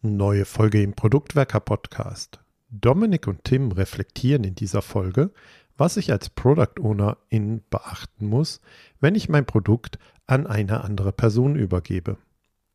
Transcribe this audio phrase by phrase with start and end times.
[0.00, 2.38] Neue Folge im Produktwerker Podcast.
[2.70, 5.32] Dominik und Tim reflektieren in dieser Folge,
[5.76, 8.60] was ich als Product Owner in beachten muss,
[9.00, 9.98] wenn ich mein Produkt
[10.28, 12.16] an eine andere Person übergebe.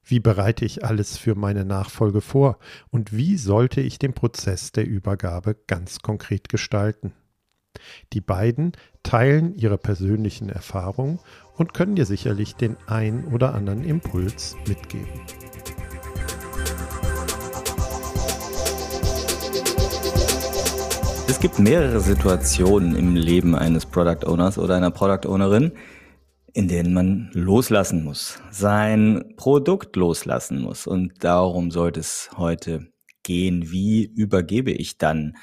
[0.04, 2.59] Wie bereite ich alles für meine Nachfolge vor
[2.89, 7.13] und wie sollte ich den Prozess der Übergabe ganz konkret gestalten?
[8.12, 11.19] Die beiden teilen ihre persönlichen Erfahrungen
[11.55, 15.21] und können dir sicherlich den ein oder anderen Impuls mitgeben.
[21.43, 25.73] Gibt mehrere Situationen im Leben eines Product Owners oder einer Product Ownerin,
[26.53, 30.87] in denen man loslassen muss, sein Produkt loslassen muss.
[30.87, 32.93] Und darum sollte es heute
[33.23, 33.70] gehen.
[33.70, 35.35] Wie übergebe ich dann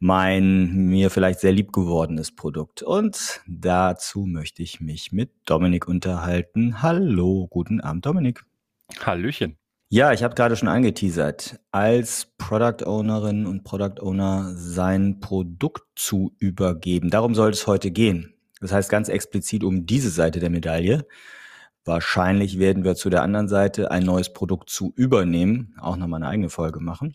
[0.00, 2.82] mein mir vielleicht sehr lieb gewordenes Produkt?
[2.82, 6.82] Und dazu möchte ich mich mit Dominik unterhalten.
[6.82, 8.42] Hallo, guten Abend, Dominik.
[9.06, 9.56] Hallöchen.
[9.94, 16.34] Ja, ich habe gerade schon angeteasert, als Product Ownerin und Product Owner sein Produkt zu
[16.40, 17.10] übergeben.
[17.10, 18.34] Darum soll es heute gehen.
[18.60, 21.06] Das heißt ganz explizit um diese Seite der Medaille.
[21.84, 26.28] Wahrscheinlich werden wir zu der anderen Seite ein neues Produkt zu übernehmen, auch nochmal eine
[26.28, 27.14] eigene Folge machen.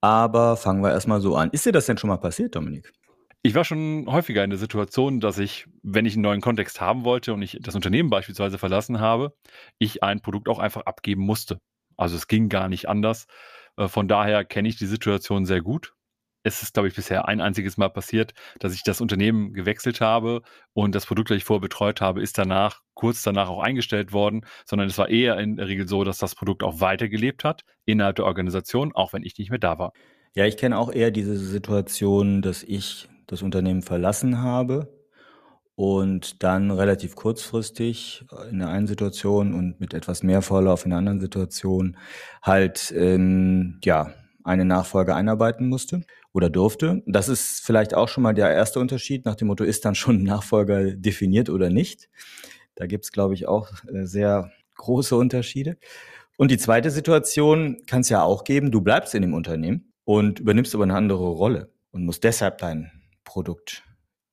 [0.00, 1.50] Aber fangen wir erstmal so an.
[1.50, 2.90] Ist dir das denn schon mal passiert, Dominik?
[3.42, 7.04] Ich war schon häufiger in der Situation, dass ich, wenn ich einen neuen Kontext haben
[7.04, 9.34] wollte und ich das Unternehmen beispielsweise verlassen habe,
[9.76, 11.58] ich ein Produkt auch einfach abgeben musste.
[11.96, 13.26] Also es ging gar nicht anders.
[13.76, 15.94] Äh, von daher kenne ich die Situation sehr gut.
[16.46, 20.42] Es ist, glaube ich, bisher ein einziges Mal passiert, dass ich das Unternehmen gewechselt habe
[20.74, 24.44] und das Produkt, das ich vorher betreut habe, ist danach, kurz danach auch eingestellt worden,
[24.66, 28.16] sondern es war eher in der Regel so, dass das Produkt auch weitergelebt hat innerhalb
[28.16, 29.92] der Organisation, auch wenn ich nicht mehr da war.
[30.34, 34.93] Ja, ich kenne auch eher diese Situation, dass ich das Unternehmen verlassen habe
[35.76, 40.98] und dann relativ kurzfristig in der einen Situation und mit etwas mehr Vorlauf in der
[40.98, 41.96] anderen Situation
[42.42, 44.12] halt ähm, ja
[44.44, 47.02] eine Nachfolge einarbeiten musste oder durfte.
[47.06, 50.22] Das ist vielleicht auch schon mal der erste Unterschied nach dem Motto, ist dann schon
[50.22, 52.08] Nachfolger definiert oder nicht.
[52.76, 55.76] Da gibt's glaube ich, auch äh, sehr große Unterschiede.
[56.36, 60.40] Und die zweite Situation kann es ja auch geben, du bleibst in dem Unternehmen und
[60.40, 62.90] übernimmst aber eine andere Rolle und musst deshalb dein
[63.24, 63.84] Produkt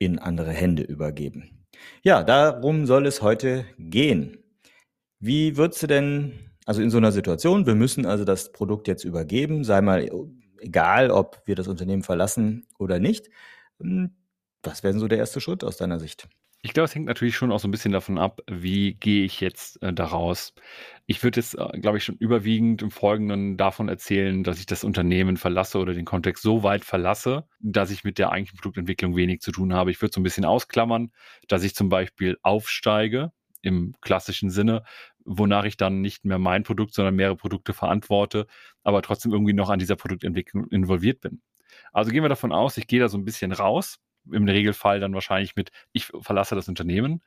[0.02, 1.64] in andere Hände übergeben.
[2.02, 4.40] Ja, darum soll es heute gehen.
[5.20, 9.04] Wie würdest du denn, also in so einer Situation, wir müssen also das Produkt jetzt
[9.04, 10.10] übergeben, sei mal
[10.58, 13.30] egal, ob wir das Unternehmen verlassen oder nicht.
[13.80, 14.16] Hm,
[14.64, 16.28] was wäre so der erste Schritt aus deiner Sicht?
[16.64, 19.40] Ich glaube, es hängt natürlich schon auch so ein bisschen davon ab, wie gehe ich
[19.40, 20.54] jetzt äh, daraus.
[21.12, 24.86] Ich würde jetzt, äh, glaube ich, schon überwiegend im Folgenden davon erzählen, dass ich das
[24.86, 29.42] Unternehmen verlasse oder den Kontext so weit verlasse, dass ich mit der eigentlichen Produktentwicklung wenig
[29.42, 29.92] zu tun habe.
[29.92, 31.12] Ich würde so ein bisschen ausklammern,
[31.50, 34.84] dass ich zum Beispiel aufsteige im klassischen Sinne,
[35.26, 38.48] wonach ich dann nicht mehr mein Produkt, sondern mehrere Produkte verantworte,
[38.84, 41.42] aber trotzdem irgendwie noch an dieser Produktentwicklung involviert bin.
[41.92, 44.00] Also gehen wir davon aus, ich gehe da so ein bisschen raus,
[44.32, 47.22] im Regelfall dann wahrscheinlich mit, ich verlasse das Unternehmen,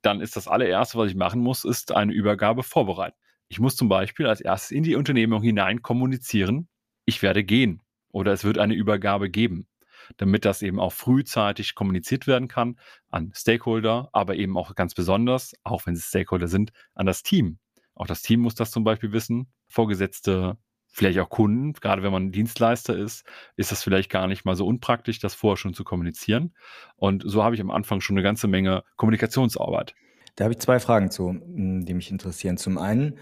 [0.00, 3.18] dann ist das allererste, was ich machen muss, ist eine Übergabe vorbereiten.
[3.48, 6.68] Ich muss zum Beispiel als erstes in die Unternehmung hinein kommunizieren,
[7.04, 9.68] ich werde gehen oder es wird eine Übergabe geben,
[10.16, 12.78] damit das eben auch frühzeitig kommuniziert werden kann
[13.10, 17.58] an Stakeholder, aber eben auch ganz besonders, auch wenn es Stakeholder sind, an das Team.
[17.94, 19.52] Auch das Team muss das zum Beispiel wissen.
[19.68, 20.58] Vorgesetzte
[20.88, 23.24] vielleicht auch Kunden, gerade wenn man Dienstleister ist,
[23.56, 26.54] ist das vielleicht gar nicht mal so unpraktisch, das vorher schon zu kommunizieren.
[26.96, 29.94] Und so habe ich am Anfang schon eine ganze Menge Kommunikationsarbeit.
[30.36, 32.56] Da habe ich zwei Fragen zu, hm, die mich interessieren.
[32.58, 33.18] Zum einen,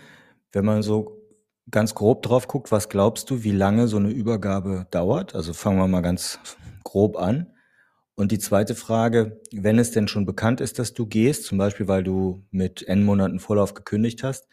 [0.52, 1.20] wenn man so
[1.70, 5.34] ganz grob drauf guckt, was glaubst du, wie lange so eine Übergabe dauert?
[5.34, 6.38] Also fangen wir mal ganz
[6.84, 7.52] grob an.
[8.16, 11.88] Und die zweite Frage, wenn es denn schon bekannt ist, dass du gehst, zum Beispiel
[11.88, 14.48] weil du mit N Monaten Vorlauf gekündigt hast,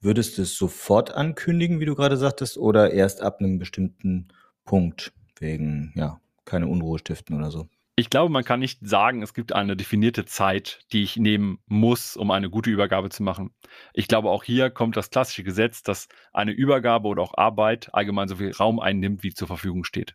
[0.00, 4.28] Würdest du es sofort ankündigen, wie du gerade sagtest, oder erst ab einem bestimmten
[4.64, 7.66] Punkt wegen, ja, keine Unruhe stiften oder so?
[7.98, 12.14] Ich glaube, man kann nicht sagen, es gibt eine definierte Zeit, die ich nehmen muss,
[12.14, 13.54] um eine gute Übergabe zu machen.
[13.94, 18.28] Ich glaube, auch hier kommt das klassische Gesetz, dass eine Übergabe oder auch Arbeit allgemein
[18.28, 20.14] so viel Raum einnimmt, wie zur Verfügung steht.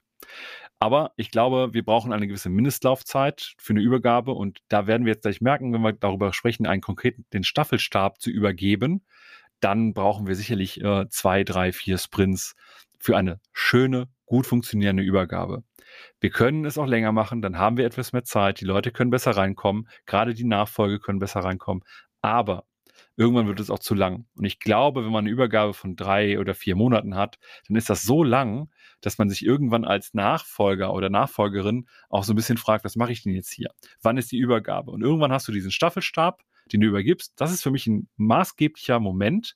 [0.78, 5.14] Aber ich glaube, wir brauchen eine gewisse Mindestlaufzeit für eine Übergabe und da werden wir
[5.14, 9.04] jetzt gleich merken, wenn wir darüber sprechen, einen konkreten den Staffelstab zu übergeben,
[9.60, 12.56] dann brauchen wir sicherlich äh, zwei, drei, vier Sprints
[13.00, 15.64] für eine schöne, gut funktionierende Übergabe.
[16.20, 19.12] Wir können es auch länger machen, dann haben wir etwas mehr Zeit, die Leute können
[19.12, 21.84] besser reinkommen, gerade die Nachfolge können besser reinkommen,
[22.22, 22.66] aber
[23.18, 24.26] irgendwann wird es auch zu lang.
[24.36, 27.90] Und ich glaube, wenn man eine Übergabe von drei oder vier Monaten hat, dann ist
[27.90, 28.70] das so lang,
[29.02, 33.12] dass man sich irgendwann als Nachfolger oder Nachfolgerin auch so ein bisschen fragt, was mache
[33.12, 33.70] ich denn jetzt hier?
[34.02, 34.92] Wann ist die Übergabe?
[34.92, 36.42] Und irgendwann hast du diesen Staffelstab,
[36.72, 37.34] den du übergibst.
[37.36, 39.56] Das ist für mich ein maßgeblicher Moment,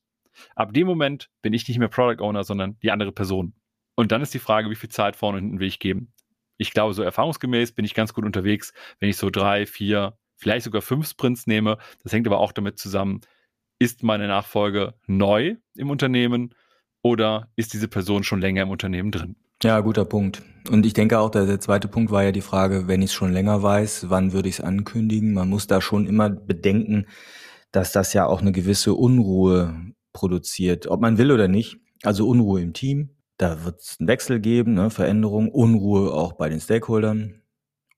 [0.55, 3.53] Ab dem Moment bin ich nicht mehr Product Owner, sondern die andere Person.
[3.95, 6.11] Und dann ist die Frage, wie viel Zeit vorne und hinten will ich geben.
[6.57, 10.65] Ich glaube, so erfahrungsgemäß bin ich ganz gut unterwegs, wenn ich so drei, vier, vielleicht
[10.65, 11.77] sogar fünf Sprints nehme.
[12.03, 13.21] Das hängt aber auch damit zusammen,
[13.79, 16.55] ist meine Nachfolge neu im Unternehmen
[17.01, 19.35] oder ist diese Person schon länger im Unternehmen drin?
[19.63, 20.41] Ja, guter Punkt.
[20.69, 23.13] Und ich denke auch, der, der zweite Punkt war ja die Frage, wenn ich es
[23.13, 25.33] schon länger weiß, wann würde ich es ankündigen?
[25.33, 27.05] Man muss da schon immer bedenken,
[27.71, 31.77] dass das ja auch eine gewisse Unruhe produziert, ob man will oder nicht.
[32.03, 36.49] Also Unruhe im Team, da wird es einen Wechsel geben, ne, Veränderung, Unruhe auch bei
[36.49, 37.41] den Stakeholdern.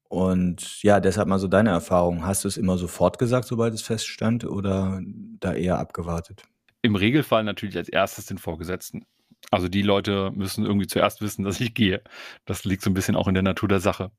[0.10, 2.26] Und ja, deshalb mal so deine Erfahrung.
[2.26, 5.02] Hast du es immer sofort gesagt, sobald es feststand, oder
[5.40, 6.44] da eher abgewartet?
[6.82, 9.06] Im Regelfall natürlich als erstes den Vorgesetzten.
[9.52, 12.02] Also die Leute müssen irgendwie zuerst wissen, dass ich gehe.
[12.46, 14.12] Das liegt so ein bisschen auch in der Natur der Sache.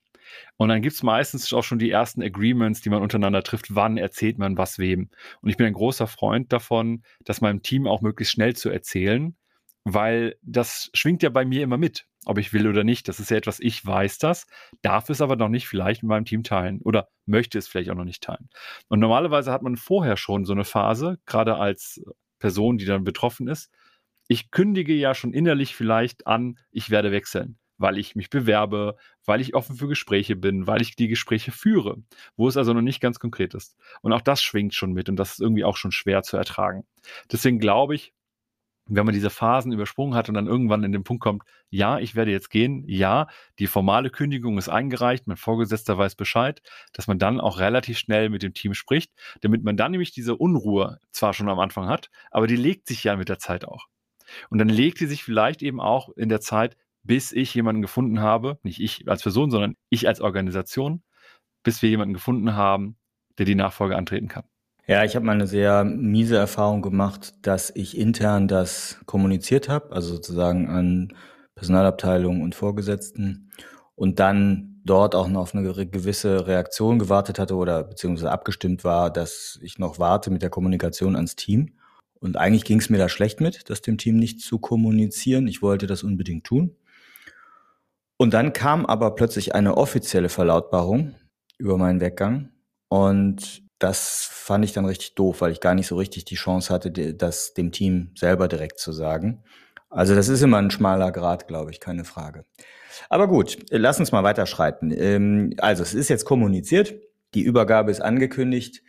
[0.59, 3.75] Und dann gibt es meistens auch schon die ersten Agreements, die man untereinander trifft.
[3.75, 5.09] Wann erzählt man was wem?
[5.41, 9.37] Und ich bin ein großer Freund davon, das meinem Team auch möglichst schnell zu erzählen,
[9.95, 13.09] weil das schwingt ja bei mir immer mit, ob ich will oder nicht.
[13.09, 14.47] Das ist ja etwas, ich weiß das,
[14.83, 17.95] darf es aber noch nicht vielleicht mit meinem Team teilen oder möchte es vielleicht auch
[17.95, 18.49] noch nicht teilen.
[18.89, 22.03] Und normalerweise hat man vorher schon so eine Phase, gerade als
[22.39, 23.71] Person, die dann betroffen ist.
[24.29, 29.41] Ich kündige ja schon innerlich vielleicht an, ich werde wechseln weil ich mich bewerbe, weil
[29.41, 32.03] ich offen für Gespräche bin, weil ich die Gespräche führe,
[32.37, 33.77] wo es also noch nicht ganz konkret ist.
[34.03, 36.85] Und auch das schwingt schon mit und das ist irgendwie auch schon schwer zu ertragen.
[37.33, 38.13] Deswegen glaube ich,
[38.89, 42.15] wenn man diese Phasen übersprungen hat und dann irgendwann in den Punkt kommt, ja, ich
[42.15, 43.27] werde jetzt gehen, ja,
[43.59, 46.63] die formale Kündigung ist eingereicht, mein Vorgesetzter weiß Bescheid,
[46.93, 49.13] dass man dann auch relativ schnell mit dem Team spricht,
[49.43, 53.05] damit man dann nämlich diese Unruhe zwar schon am Anfang hat, aber die legt sich
[53.05, 53.87] ja mit der Zeit auch.
[54.51, 58.21] Und dann legt die sich vielleicht eben auch in der Zeit, bis ich jemanden gefunden
[58.21, 61.03] habe, nicht ich als Person, sondern ich als Organisation,
[61.63, 62.97] bis wir jemanden gefunden haben,
[63.39, 64.45] der die Nachfolge antreten kann.
[64.91, 69.93] Ja, ich habe mal eine sehr miese Erfahrung gemacht, dass ich intern das kommuniziert habe,
[69.93, 71.13] also sozusagen an
[71.55, 73.53] Personalabteilung und Vorgesetzten
[73.97, 79.11] und dann dort auch noch auf eine gewisse Reaktion gewartet hatte oder beziehungsweise abgestimmt war,
[79.11, 81.75] dass ich noch warte mit der Kommunikation ans Team.
[82.19, 85.49] Und eigentlich ging es mir da schlecht mit, das dem Team nicht zu kommunizieren.
[85.49, 86.75] Ich wollte das unbedingt tun.
[88.17, 91.15] Und dann kam aber plötzlich eine offizielle Verlautbarung
[91.59, 92.49] über meinen Weggang
[92.89, 96.73] und das fand ich dann richtig doof, weil ich gar nicht so richtig die Chance
[96.73, 99.43] hatte, das dem Team selber direkt zu sagen.
[99.91, 102.45] Also das ist immer ein schmaler Grad, glaube ich, keine Frage.
[103.09, 104.93] Aber gut, lass uns mal weiterschreiten.
[104.97, 106.95] Ähm, also es ist jetzt kommuniziert,
[107.35, 108.83] die Übergabe ist angekündigt.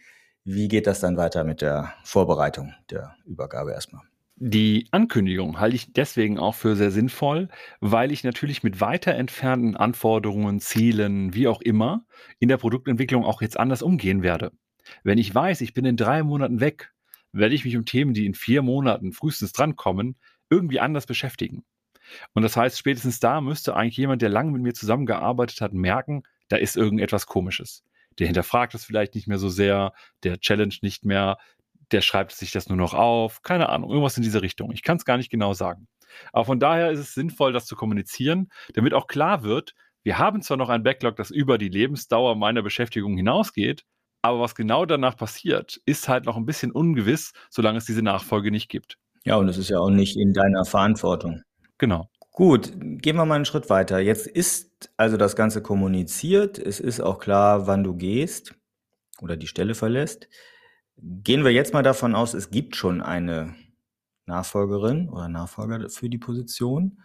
[0.44, 4.03] Wie geht das dann weiter mit der Vorbereitung der Übergabe erstmal?
[4.41, 7.50] Die Ankündigung halte ich deswegen auch für sehr sinnvoll,
[7.81, 12.06] weil ich natürlich mit weiter entfernten Anforderungen, Zielen, wie auch immer,
[12.39, 14.51] in der Produktentwicklung auch jetzt anders umgehen werde.
[15.03, 16.91] Wenn ich weiß, ich bin in drei Monaten weg,
[17.31, 20.15] werde ich mich um Themen, die in vier Monaten frühestens drankommen,
[20.50, 21.63] irgendwie anders beschäftigen.
[22.33, 26.24] Und das heißt, spätestens da müsste eigentlich jemand, der lange mit mir zusammengearbeitet hat, merken,
[26.47, 27.83] da ist irgendetwas Komisches.
[28.18, 29.94] Der hinterfragt das vielleicht nicht mehr so sehr,
[30.24, 31.38] der challenge nicht mehr,
[31.91, 34.71] der schreibt sich das nur noch auf, keine Ahnung, irgendwas in diese Richtung.
[34.71, 35.88] Ich kann es gar nicht genau sagen.
[36.33, 40.41] Aber von daher ist es sinnvoll, das zu kommunizieren, damit auch klar wird, wir haben
[40.41, 43.86] zwar noch ein Backlog, das über die Lebensdauer meiner Beschäftigung hinausgeht,
[44.21, 48.51] aber was genau danach passiert, ist halt noch ein bisschen ungewiss, solange es diese Nachfolge
[48.51, 48.98] nicht gibt.
[49.24, 51.44] Ja, und es ist ja auch nicht in deiner Verantwortung.
[51.77, 52.10] Genau.
[52.31, 54.00] Gut, gehen wir mal einen Schritt weiter.
[54.00, 56.58] Jetzt ist also das Ganze kommuniziert.
[56.58, 58.55] Es ist auch klar, wann du gehst
[59.22, 60.29] oder die Stelle verlässt.
[60.98, 63.55] Gehen wir jetzt mal davon aus, es gibt schon eine
[64.25, 67.01] Nachfolgerin oder Nachfolger für die Position.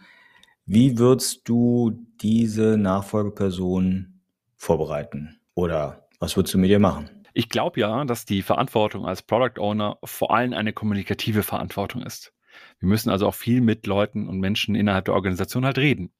[0.65, 4.21] Wie würdest du diese Nachfolgeperson
[4.55, 5.39] vorbereiten?
[5.53, 7.09] Oder was würdest du mit ihr machen?
[7.33, 12.33] Ich glaube ja, dass die Verantwortung als Product Owner vor allem eine kommunikative Verantwortung ist.
[12.79, 16.13] Wir müssen also auch viel mit Leuten und Menschen innerhalb der Organisation halt reden.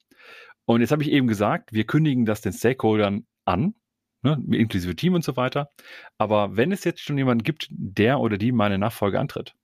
[0.66, 3.74] Und jetzt habe ich eben gesagt, wir kündigen das den Stakeholdern an,
[4.22, 5.72] ne, inklusive Team und so weiter.
[6.20, 9.56] Aber wenn es jetzt schon jemanden gibt, der oder die meine Nachfolge antritt,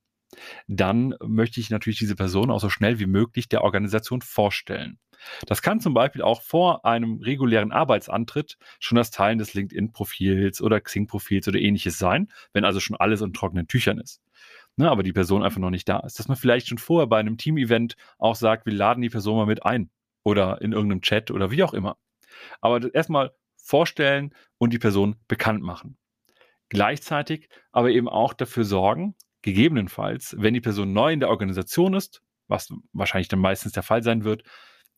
[0.66, 4.98] dann möchte ich natürlich diese Person auch so schnell wie möglich der Organisation vorstellen.
[5.46, 10.80] Das kann zum Beispiel auch vor einem regulären Arbeitsantritt schon das Teilen des LinkedIn-Profils oder
[10.80, 14.20] Xing-Profils oder ähnliches sein, wenn also schon alles in trockenen Tüchern ist.
[14.76, 16.18] Ne, aber die Person einfach noch nicht da ist.
[16.18, 19.46] Dass man vielleicht schon vorher bei einem Team-Event auch sagt, wir laden die Person mal
[19.46, 19.90] mit ein
[20.24, 21.98] oder in irgendeinem Chat oder wie auch immer.
[22.60, 25.98] Aber erstmal vorstellen und die Person bekannt machen.
[26.70, 32.22] Gleichzeitig aber eben auch dafür sorgen, gegebenenfalls, wenn die Person neu in der Organisation ist,
[32.48, 34.42] was wahrscheinlich dann meistens der Fall sein wird,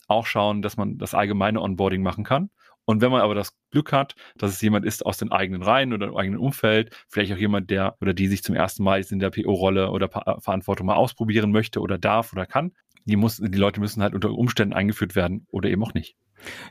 [0.07, 2.51] auch schauen, dass man das allgemeine Onboarding machen kann
[2.85, 5.93] Und wenn man aber das Glück hat, dass es jemand ist aus den eigenen Reihen
[5.93, 9.19] oder dem eigenen Umfeld, vielleicht auch jemand, der oder die sich zum ersten Mal in
[9.19, 12.73] der PO-Rolle oder pa Verantwortung mal ausprobieren möchte oder darf oder kann,
[13.07, 16.17] die, muss, die Leute müssen halt unter Umständen eingeführt werden oder eben auch nicht.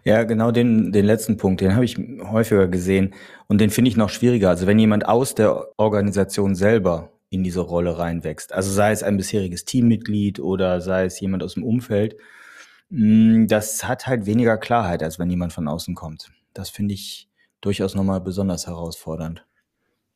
[0.03, 3.13] Ja, genau den, den letzten Punkt, den habe ich häufiger gesehen
[3.48, 4.50] und den finde ich noch schwieriger.
[4.50, 9.18] Also wenn jemand aus der Organisation selber in diese Rolle reinwächst, also sei es ein
[9.18, 12.16] bisheriges Teammitglied oder sei es jemand aus dem Umfeld,
[12.90, 16.32] hm, das hat halt weniger Klarheit, als wenn jemand von außen kommt.
[16.54, 17.28] Das finde ich
[17.62, 19.46] durchaus nochmal besonders herausfordernd.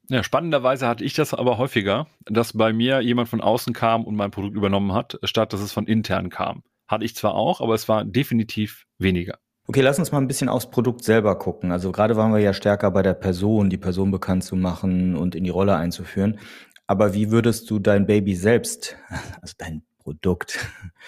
[0.10, 4.16] Ja, spannenderweise hatte ich das aber häufiger, dass bei mir jemand von außen kam und
[4.16, 6.64] mein Produkt übernommen hat, statt dass es von intern kam.
[6.88, 9.38] Hatte ich zwar auch, aber es war definitiv weniger.
[9.70, 11.74] Okay, lass uns mal ein bisschen aufs Produkt selber gucken.
[11.74, 15.36] Also gerade waren wir ja stärker bei der Person, die Person bekannt zu machen und
[15.36, 16.40] in die Rolle einzuführen.
[16.88, 18.98] Aber wie würdest du dein Baby selbst,
[19.42, 20.58] also dein Produkt,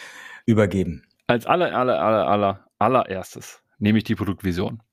[0.45, 1.03] übergeben?
[1.27, 4.83] Als aller, aller, aller, aller, allererstes nehme ich die Produktvision.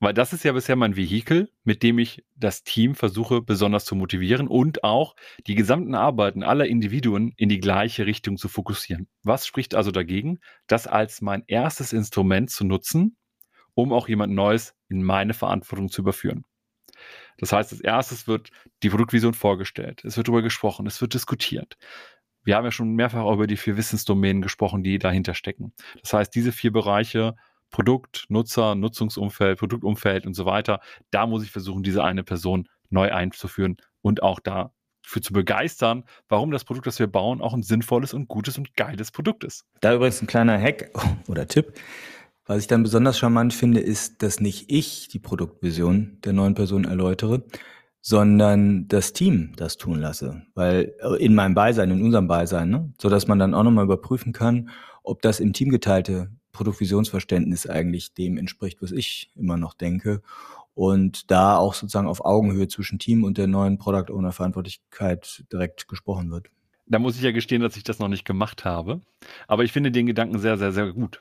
[0.00, 3.94] Weil das ist ja bisher mein Vehikel, mit dem ich das Team versuche besonders zu
[3.94, 5.14] motivieren und auch
[5.46, 9.08] die gesamten Arbeiten aller Individuen in die gleiche Richtung zu fokussieren.
[9.22, 13.16] Was spricht also dagegen, das als mein erstes Instrument zu nutzen,
[13.74, 16.44] um auch jemand Neues in meine Verantwortung zu überführen?
[17.38, 18.50] Das heißt, als erstes wird
[18.82, 21.76] die Produktvision vorgestellt, es wird darüber gesprochen, es wird diskutiert.
[22.44, 25.72] Wir haben ja schon mehrfach über die vier Wissensdomänen gesprochen, die dahinter stecken.
[26.02, 27.34] Das heißt, diese vier Bereiche
[27.70, 30.80] Produkt, Nutzer, Nutzungsumfeld, Produktumfeld und so weiter,
[31.10, 36.50] da muss ich versuchen, diese eine Person neu einzuführen und auch dafür zu begeistern, warum
[36.50, 39.66] das Produkt, das wir bauen, auch ein sinnvolles und gutes und geiles Produkt ist.
[39.80, 40.90] Da übrigens ein kleiner Hack
[41.28, 41.74] oder Tipp.
[42.48, 46.86] Was ich dann besonders charmant finde, ist, dass nicht ich die Produktvision der neuen Person
[46.86, 47.44] erläutere,
[48.00, 50.46] sondern das Team das tun lasse.
[50.54, 52.90] Weil äh, in meinem Beisein, in unserem Beisein, ne?
[52.98, 54.70] so dass man dann auch nochmal überprüfen kann,
[55.02, 60.22] ob das im Team geteilte Produktvisionsverständnis eigentlich dem entspricht, was ich immer noch denke.
[60.74, 65.86] Und da auch sozusagen auf Augenhöhe zwischen Team und der neuen Product Owner Verantwortlichkeit direkt
[65.86, 66.48] gesprochen wird.
[66.86, 69.02] Da muss ich ja gestehen, dass ich das noch nicht gemacht habe.
[69.48, 71.20] Aber ich finde den Gedanken sehr, sehr, sehr gut.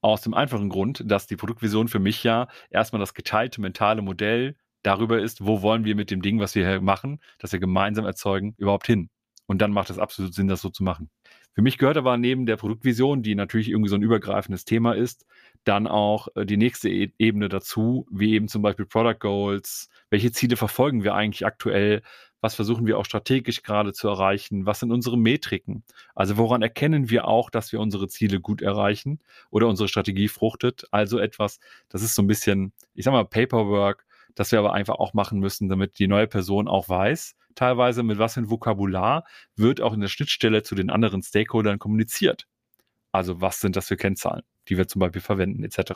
[0.00, 4.56] Aus dem einfachen Grund, dass die Produktvision für mich ja erstmal das geteilte mentale Modell
[4.82, 8.06] darüber ist, wo wollen wir mit dem Ding, was wir hier machen, das wir gemeinsam
[8.06, 9.10] erzeugen, überhaupt hin.
[9.46, 11.10] Und dann macht es absolut Sinn, das so zu machen.
[11.54, 15.26] Für mich gehört aber neben der Produktvision, die natürlich irgendwie so ein übergreifendes Thema ist,
[15.64, 19.88] dann auch äh, die nächste e Ebene dazu, wie eben zum Beispiel Product Goals.
[20.08, 22.02] Welche Ziele verfolgen wir eigentlich aktuell?
[22.40, 24.66] Was versuchen wir auch strategisch gerade zu erreichen?
[24.66, 25.84] Was sind unsere Metriken?
[26.14, 29.18] Also woran erkennen wir auch, dass wir unsere Ziele gut erreichen
[29.50, 30.84] oder unsere Strategie fruchtet?
[30.90, 34.94] Also etwas, das ist so ein bisschen, ich sag mal, Paperwork, das wir aber einfach
[34.94, 39.24] auch machen müssen, damit die neue Person auch weiß, teilweise mit was für ein Vokabular
[39.56, 42.46] wird auch in der Schnittstelle zu den anderen Stakeholdern kommuniziert.
[43.12, 45.92] Also was sind das für Kennzahlen, die wir zum Beispiel verwenden, etc.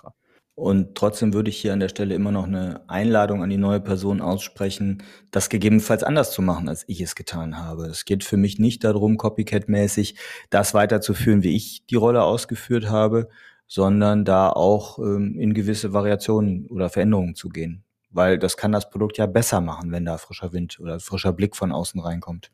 [0.56, 3.80] Und trotzdem würde ich hier an der Stelle immer noch eine Einladung an die neue
[3.80, 7.86] Person aussprechen, das gegebenenfalls anders zu machen, als ich es getan habe.
[7.86, 10.16] Es geht für mich nicht darum, copycat-mäßig
[10.50, 13.28] das weiterzuführen, wie ich die Rolle ausgeführt habe,
[13.66, 17.84] sondern da auch ähm, in gewisse Variationen oder Veränderungen zu gehen
[18.14, 21.56] weil das kann das Produkt ja besser machen, wenn da frischer Wind oder frischer Blick
[21.56, 22.50] von außen reinkommt.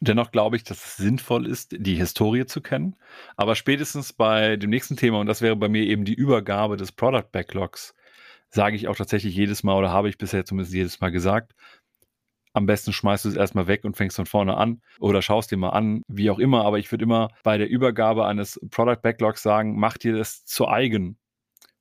[0.00, 2.96] Dennoch glaube ich, dass es sinnvoll ist, die Historie zu kennen.
[3.36, 6.92] Aber spätestens bei dem nächsten Thema, und das wäre bei mir eben die Übergabe des
[6.92, 7.94] Product Backlogs,
[8.48, 11.54] sage ich auch tatsächlich jedes Mal oder habe ich bisher zumindest jedes Mal gesagt,
[12.52, 15.56] am besten schmeißt du es erstmal weg und fängst von vorne an oder schaust dir
[15.56, 16.64] mal an, wie auch immer.
[16.64, 20.66] Aber ich würde immer bei der Übergabe eines Product Backlogs sagen, mach dir das zu
[20.66, 21.20] eigen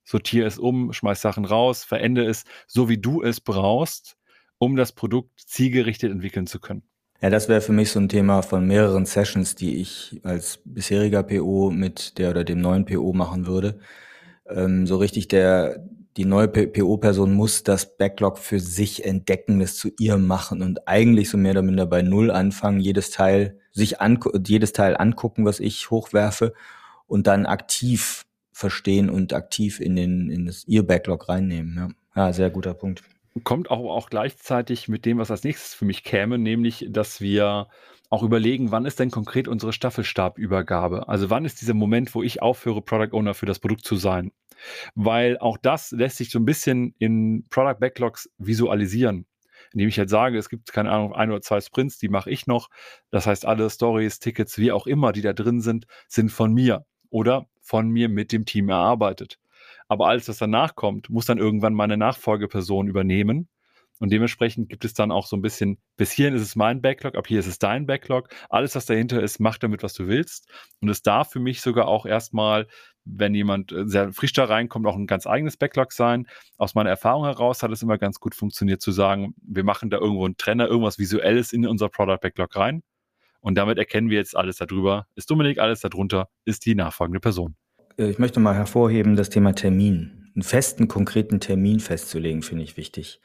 [0.09, 4.17] sortiere es um, schmeiß Sachen raus, verende es so, wie du es brauchst,
[4.57, 6.88] um das Produkt zielgerichtet entwickeln zu können.
[7.21, 11.21] Ja, das wäre für mich so ein Thema von mehreren Sessions, die ich als bisheriger
[11.23, 13.79] PO mit der oder dem neuen PO machen würde.
[14.47, 15.85] Ähm, so richtig der,
[16.15, 21.29] die neue PO-Person muss das Backlog für sich entdecken, das zu ihr machen und eigentlich
[21.29, 25.59] so mehr oder minder bei Null anfangen, jedes Teil sich an, jedes Teil angucken, was
[25.59, 26.53] ich hochwerfe
[27.05, 31.75] und dann aktiv verstehen und aktiv in, den, in das ihr Backlog reinnehmen.
[32.15, 32.27] Ja.
[32.27, 33.03] ja, sehr guter Punkt.
[33.43, 37.67] Kommt auch, auch gleichzeitig mit dem, was als nächstes für mich käme, nämlich, dass wir
[38.09, 41.07] auch überlegen, wann ist denn konkret unsere Staffelstabübergabe?
[41.07, 44.31] Also wann ist dieser Moment, wo ich aufhöre, Product Owner für das Produkt zu sein?
[44.95, 49.25] Weil auch das lässt sich so ein bisschen in Product Backlogs visualisieren.
[49.73, 52.47] Indem ich halt sage, es gibt, keine Ahnung, ein oder zwei Sprints, die mache ich
[52.47, 52.69] noch.
[53.11, 56.85] Das heißt, alle Stories, Tickets, wie auch immer, die da drin sind, sind von mir.
[57.11, 59.37] Oder von mir mit dem Team erarbeitet.
[59.89, 63.49] Aber alles, was danach kommt, muss dann irgendwann meine Nachfolgeperson übernehmen.
[63.99, 67.15] Und dementsprechend gibt es dann auch so ein bisschen, bis hierhin ist es mein Backlog,
[67.15, 68.29] ab hier ist es dein Backlog.
[68.49, 70.49] Alles, was dahinter ist, mach damit, was du willst.
[70.79, 72.67] Und es darf für mich sogar auch erstmal
[73.11, 76.27] wenn jemand äh, sehr frisch da reinkommt, auch ein ganz eigenes Backlog sein.
[76.57, 79.97] Aus meiner Erfahrung heraus hat es immer ganz gut funktioniert zu sagen, wir machen da
[79.97, 82.83] irgendwo einen Trenner, irgendwas Visuelles in unser Product Backlog rein.
[83.41, 85.07] Und damit erkennen wir jetzt alles darüber.
[85.15, 87.55] Ist Dominik alles darunter, ist die nachfolgende Person.
[87.99, 90.31] Äh, ich möchte mal hervorheben das Thema Termin.
[90.35, 93.21] Einen festen, konkreten Termin festzulegen, finde ich wichtig.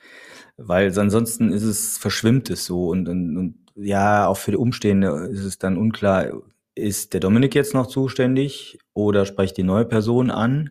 [0.57, 5.29] Weil ansonsten ist es, verschwimmt es so und, und, und ja, auch für die Umstehende
[5.31, 6.27] ist es dann unklar,
[6.75, 10.71] ist der Dominik jetzt noch zuständig oder spricht die neue Person an?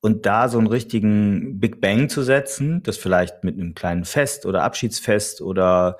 [0.00, 4.46] Und da so einen richtigen Big Bang zu setzen, das vielleicht mit einem kleinen Fest
[4.46, 5.98] oder Abschiedsfest oder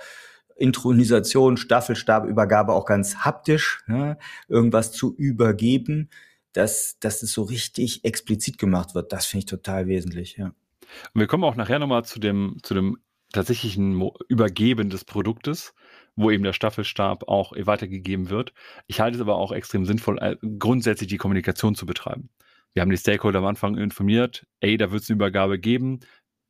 [0.56, 6.10] Intronisation, Staffelstabübergabe auch ganz haptisch, ne, irgendwas zu übergeben,
[6.52, 10.46] dass, dass es so richtig explizit gemacht wird, das finde ich total wesentlich, ja.
[11.12, 12.98] Und wir kommen auch nachher nochmal zu dem, zu dem
[13.32, 15.74] tatsächlichen Übergeben des Produktes
[16.18, 18.52] wo eben der Staffelstab auch weitergegeben wird.
[18.88, 22.28] Ich halte es aber auch extrem sinnvoll, äh, grundsätzlich die Kommunikation zu betreiben.
[22.74, 26.00] Wir haben die Stakeholder am Anfang informiert, ey, da wird es eine Übergabe geben.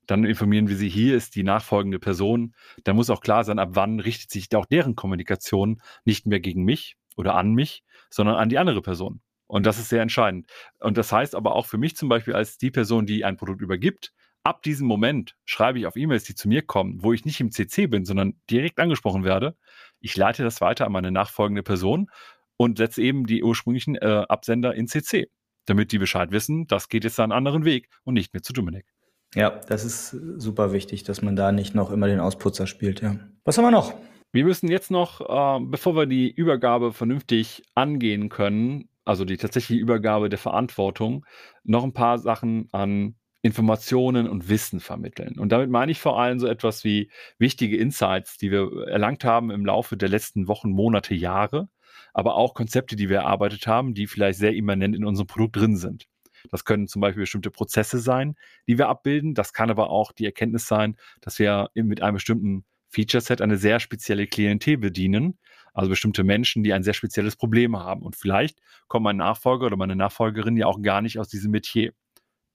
[0.06, 2.54] Dann informieren wir sie, hier ist die nachfolgende Person.
[2.84, 6.64] Dann muss auch klar sein, ab wann richtet sich auch deren Kommunikation nicht mehr gegen
[6.64, 9.20] mich oder an mich, sondern an die andere Person.
[9.48, 10.46] Und das ist sehr entscheidend.
[10.78, 13.62] Und das heißt aber auch für mich zum Beispiel als die Person, die ein Produkt
[13.62, 14.12] übergibt,
[14.44, 17.50] ab diesem Moment schreibe ich auf E-Mails, die zu mir kommen, wo ich nicht im
[17.50, 19.56] CC bin, sondern direkt angesprochen werde.
[20.00, 22.10] Ich leite das weiter an meine nachfolgende Person
[22.56, 25.30] und setze eben die ursprünglichen äh, Absender in CC,
[25.66, 28.86] damit die Bescheid wissen, das geht jetzt einen anderen Weg und nicht mehr zu Dominik.
[29.34, 33.02] Ja, das ist super wichtig, dass man da nicht noch immer den Ausputzer spielt.
[33.02, 33.16] Ja.
[33.44, 33.94] Was haben wir noch?
[34.32, 39.80] Wir müssen jetzt noch, äh, bevor wir die Übergabe vernünftig angehen können, also die tatsächliche
[39.80, 41.24] Übergabe der Verantwortung,
[41.64, 45.38] noch ein paar Sachen an Informationen und Wissen vermitteln.
[45.38, 49.50] Und damit meine ich vor allem so etwas wie wichtige Insights, die wir erlangt haben
[49.50, 51.68] im Laufe der letzten Wochen, Monate, Jahre,
[52.12, 55.76] aber auch Konzepte, die wir erarbeitet haben, die vielleicht sehr immanent in unserem Produkt drin
[55.76, 56.06] sind.
[56.50, 58.34] Das können zum Beispiel bestimmte Prozesse sein,
[58.66, 59.32] die wir abbilden.
[59.32, 63.80] Das kann aber auch die Erkenntnis sein, dass wir mit einem bestimmten Feature-Set eine sehr
[63.80, 65.38] spezielle Klientel bedienen,
[65.78, 68.02] also bestimmte Menschen, die ein sehr spezielles Problem haben.
[68.02, 68.58] Und vielleicht
[68.88, 71.92] kommt mein Nachfolger oder meine Nachfolgerin ja auch gar nicht aus diesem Metier.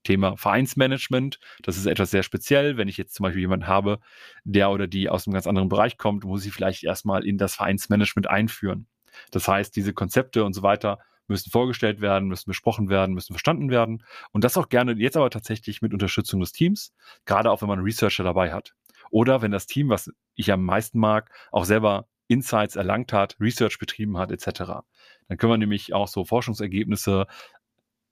[0.02, 1.38] Thema Vereinsmanagement.
[1.62, 2.76] Das ist etwas sehr speziell.
[2.76, 4.00] Wenn ich jetzt zum Beispiel jemanden habe,
[4.44, 7.54] der oder die aus einem ganz anderen Bereich kommt, muss ich vielleicht erstmal in das
[7.54, 8.86] Vereinsmanagement einführen.
[9.30, 13.70] Das heißt, diese Konzepte und so weiter müssen vorgestellt werden, müssen besprochen werden, müssen verstanden
[13.70, 14.04] werden.
[14.32, 16.92] Und das auch gerne jetzt aber tatsächlich mit Unterstützung des Teams,
[17.24, 18.74] gerade auch wenn man einen Researcher dabei hat.
[19.10, 23.78] Oder wenn das Team, was ich am meisten mag, auch selber Insights erlangt hat, Research
[23.78, 24.82] betrieben hat, etc.
[25.28, 27.26] Dann können wir nämlich auch so Forschungsergebnisse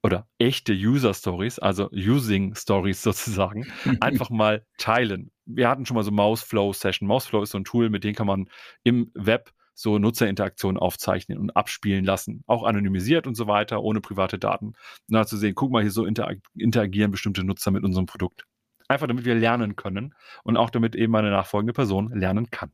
[0.05, 3.67] oder echte User Stories, also Using Stories sozusagen,
[4.01, 5.33] einfach mal teilen.
[5.45, 7.09] Wir hatten schon mal so Mouseflow Session.
[7.09, 8.49] Mouseflow ist so ein Tool, mit dem kann man
[8.85, 12.45] im Web so Nutzerinteraktionen aufzeichnen und abspielen lassen.
[12.47, 14.75] Auch anonymisiert und so weiter, ohne private Daten.
[15.09, 18.45] Na, zu sehen, guck mal, hier so interagieren bestimmte Nutzer mit unserem Produkt.
[18.89, 22.73] Einfach damit wir lernen können und auch damit eben eine nachfolgende Person lernen kann.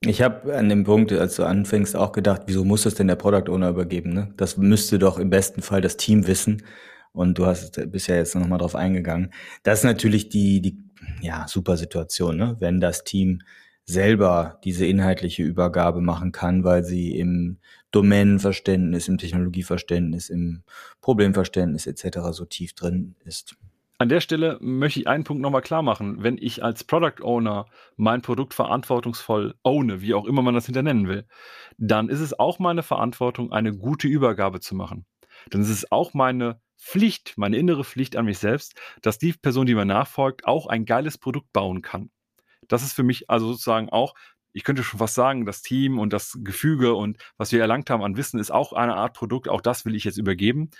[0.00, 3.16] Ich habe an dem Punkt, als du anfängst, auch gedacht, wieso muss das denn der
[3.16, 4.12] Product Owner übergeben?
[4.12, 4.32] Ne?
[4.36, 6.62] Das müsste doch im besten Fall das Team wissen.
[7.12, 9.32] Und du hast bisher jetzt nochmal drauf eingegangen.
[9.62, 10.78] Das ist natürlich die, die
[11.22, 12.56] ja, super Situation, ne?
[12.58, 13.40] wenn das Team
[13.86, 17.58] selber diese inhaltliche Übergabe machen kann, weil sie im
[17.92, 20.62] Domänenverständnis, im Technologieverständnis, im
[21.00, 22.18] Problemverständnis etc.
[22.32, 23.56] so tief drin ist.
[23.98, 26.22] An der Stelle möchte ich einen Punkt nochmal klar machen.
[26.22, 30.82] Wenn ich als Product Owner mein Produkt verantwortungsvoll owne, wie auch immer man das hinter
[30.82, 31.26] nennen will,
[31.78, 35.06] dann ist es auch meine Verantwortung, eine gute Übergabe zu machen.
[35.48, 39.64] Dann ist es auch meine Pflicht, meine innere Pflicht an mich selbst, dass die Person,
[39.64, 42.10] die mir nachfolgt, auch ein geiles Produkt bauen kann.
[42.68, 44.14] Das ist für mich also sozusagen auch
[44.52, 48.02] ich könnte schon fast sagen, das Team und das Gefüge und was wir erlangt haben
[48.02, 49.50] an Wissen ist auch eine Art Produkt.
[49.50, 50.70] Auch das will ich jetzt übergeben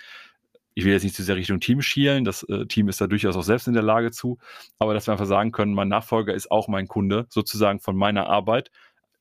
[0.77, 3.35] ich will jetzt nicht zu sehr Richtung Team schielen, das äh, Team ist da durchaus
[3.35, 4.37] auch selbst in der Lage zu,
[4.77, 8.27] aber dass wir einfach sagen können, mein Nachfolger ist auch mein Kunde, sozusagen von meiner
[8.27, 8.69] Arbeit,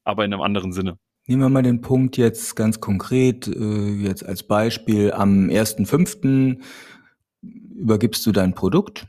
[0.04, 0.98] aber in einem anderen Sinne.
[1.26, 6.58] Nehmen wir mal den Punkt jetzt ganz konkret, äh, jetzt als Beispiel, am 1.5.
[7.40, 9.06] übergibst du dein Produkt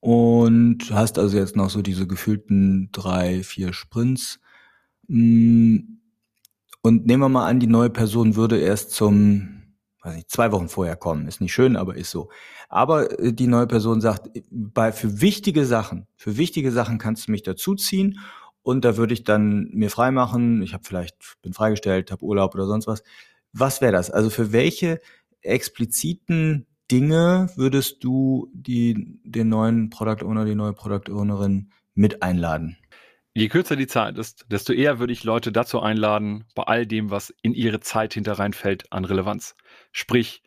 [0.00, 4.40] und hast also jetzt noch so diese gefühlten drei, vier Sprints.
[5.06, 5.80] Mm,
[6.80, 9.63] und nehmen wir mal an, die neue Person würde erst zum
[10.04, 11.26] weiß nicht, zwei Wochen vorher kommen.
[11.26, 12.30] Ist nicht schön, aber ist so.
[12.68, 17.32] Aber äh, die neue Person sagt, bei, für wichtige Sachen, für wichtige Sachen kannst du
[17.32, 18.20] mich dazuziehen
[18.62, 20.62] und da würde ich dann mir freimachen.
[20.62, 23.02] Ich habe vielleicht, bin freigestellt, habe Urlaub oder sonst was.
[23.52, 24.10] Was wäre das?
[24.10, 25.00] Also für welche
[25.42, 32.76] expliziten Dinge würdest du die, den neuen Product Owner, die neue Product Ownerin mit einladen?
[33.34, 37.10] Je kürzer die Zeit ist, desto eher würde ich Leute dazu einladen, bei all dem,
[37.10, 39.56] was in ihre Zeit hinter reinfällt, an Relevanz.
[39.94, 40.42] Sprich,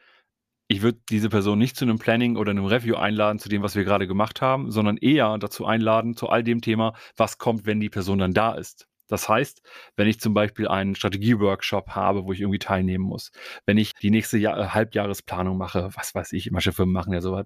[0.67, 3.75] ich würde diese Person nicht zu einem Planning oder einem Review einladen, zu dem, was
[3.75, 7.79] wir gerade gemacht haben, sondern eher dazu einladen, zu all dem Thema, was kommt, wenn
[7.79, 8.88] die Person dann da ist.
[9.07, 9.62] Das heißt,
[9.95, 13.31] wenn ich zum Beispiel einen Strategieworkshop habe, wo ich irgendwie teilnehmen muss,
[13.65, 17.45] wenn ich die nächste Jahr, Halbjahresplanung mache, was weiß ich, manche Firmen machen ja sowas,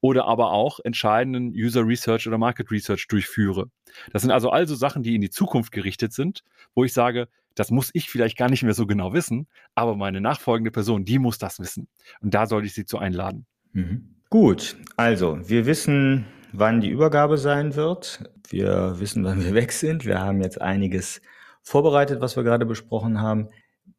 [0.00, 3.70] oder aber auch entscheidenden User Research oder Market Research durchführe.
[4.12, 6.42] Das sind also also Sachen, die in die Zukunft gerichtet sind,
[6.74, 10.20] wo ich sage, das muss ich vielleicht gar nicht mehr so genau wissen, aber meine
[10.20, 11.88] nachfolgende Person, die muss das wissen.
[12.20, 13.46] Und da sollte ich sie zu einladen.
[13.72, 14.14] Mhm.
[14.30, 18.30] Gut, also wir wissen, wann die Übergabe sein wird.
[18.48, 20.04] Wir wissen, wann wir weg sind.
[20.04, 21.20] Wir haben jetzt einiges
[21.62, 23.48] vorbereitet, was wir gerade besprochen haben.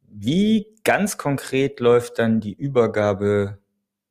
[0.10, 3.60] Wie ganz konkret läuft dann die Übergabe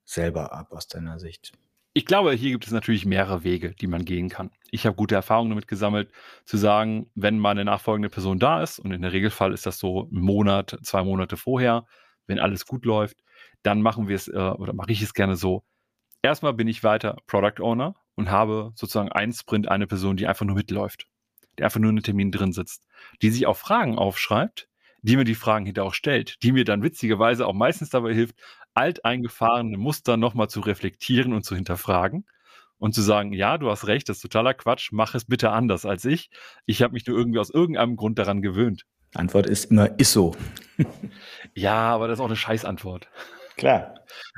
[0.04, 1.52] selber ab aus deiner Sicht?
[1.96, 4.50] Ich glaube, hier gibt es natürlich mehrere Wege, die man gehen kann.
[4.70, 6.12] Ich habe gute Erfahrungen damit gesammelt,
[6.44, 10.02] zu sagen, wenn meine nachfolgende Person da ist, und in der Regelfall ist das so
[10.12, 11.86] ein Monat, zwei Monate vorher,
[12.26, 13.16] wenn alles gut läuft,
[13.62, 15.64] dann machen wir es äh, oder mache ich es gerne so.
[16.20, 20.44] Erstmal bin ich weiter Product Owner und habe sozusagen einen Sprint, eine Person, die einfach
[20.44, 21.06] nur mitläuft,
[21.58, 22.86] die einfach nur in den Termin drin sitzt,
[23.22, 24.68] die sich auch Fragen aufschreibt,
[25.00, 28.36] die mir die Fragen hinterher auch stellt, die mir dann witzigerweise auch meistens dabei hilft,
[28.76, 32.26] alteingefahrene Muster nochmal zu reflektieren und zu hinterfragen
[32.78, 35.86] und zu sagen, ja, du hast recht, das ist totaler Quatsch, mach es bitte anders
[35.86, 36.30] als ich.
[36.66, 38.84] Ich habe mich nur irgendwie aus irgendeinem Grund daran gewöhnt.
[39.14, 40.36] Antwort ist immer, ist so.
[41.54, 43.08] ja, aber das ist auch eine Scheißantwort.
[43.56, 43.94] Klar.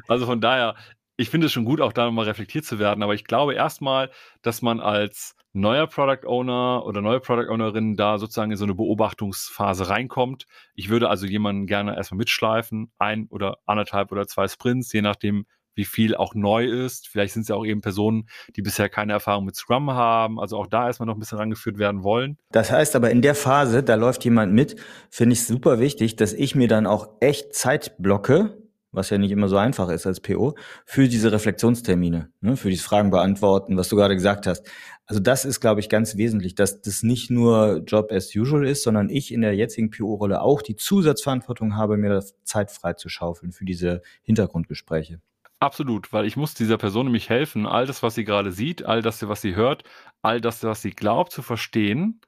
[0.06, 0.76] Also von daher,
[1.18, 4.10] ich finde es schon gut, auch da nochmal reflektiert zu werden, aber ich glaube erstmal,
[4.40, 8.74] dass man als neuer Product Owner oder neue Product Ownerin da sozusagen in so eine
[8.74, 10.46] Beobachtungsphase reinkommt.
[10.74, 15.46] Ich würde also jemanden gerne erstmal mitschleifen, ein oder anderthalb oder zwei Sprints, je nachdem,
[15.74, 17.08] wie viel auch neu ist.
[17.08, 20.56] Vielleicht sind es ja auch eben Personen, die bisher keine Erfahrung mit Scrum haben, also
[20.56, 22.38] auch da erstmal noch ein bisschen rangeführt werden wollen.
[22.52, 24.76] Das heißt aber in der Phase, da läuft jemand mit,
[25.10, 29.30] finde ich super wichtig, dass ich mir dann auch echt Zeit blocke, was ja nicht
[29.30, 33.88] immer so einfach ist als PO, für diese Reflexionstermine, ne, für dieses Fragen beantworten, was
[33.88, 34.66] du gerade gesagt hast.
[35.06, 38.82] Also das ist, glaube ich, ganz wesentlich, dass das nicht nur Job as usual ist,
[38.82, 43.52] sondern ich in der jetzigen PO-Rolle auch die Zusatzverantwortung habe, mir Zeit frei zu schaufeln
[43.52, 45.20] für diese Hintergrundgespräche.
[45.60, 49.02] Absolut, weil ich muss dieser Person nämlich helfen, all das, was sie gerade sieht, all
[49.02, 49.82] das, was sie hört,
[50.22, 52.20] all das, was sie glaubt zu verstehen,